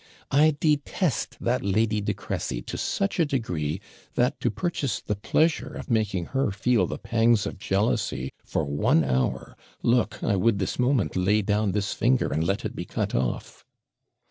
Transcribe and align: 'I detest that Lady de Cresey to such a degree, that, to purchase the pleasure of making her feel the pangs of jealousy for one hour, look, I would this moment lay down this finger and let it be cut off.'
'I 0.31 0.57
detest 0.59 1.37
that 1.41 1.63
Lady 1.63 2.01
de 2.01 2.15
Cresey 2.15 2.63
to 2.63 2.75
such 2.75 3.19
a 3.19 3.23
degree, 3.25 3.79
that, 4.15 4.39
to 4.39 4.49
purchase 4.49 4.99
the 4.99 5.13
pleasure 5.15 5.75
of 5.75 5.91
making 5.91 6.25
her 6.33 6.49
feel 6.49 6.87
the 6.87 6.97
pangs 6.97 7.45
of 7.45 7.59
jealousy 7.59 8.31
for 8.43 8.65
one 8.65 9.03
hour, 9.03 9.55
look, 9.83 10.23
I 10.23 10.35
would 10.37 10.57
this 10.57 10.79
moment 10.79 11.15
lay 11.15 11.43
down 11.43 11.73
this 11.73 11.93
finger 11.93 12.33
and 12.33 12.43
let 12.43 12.65
it 12.65 12.75
be 12.75 12.83
cut 12.85 13.13
off.' 13.13 13.63